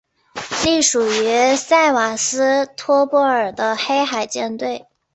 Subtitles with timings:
[0.65, 4.87] 隶属于塞瓦斯托波尔的黑海舰队。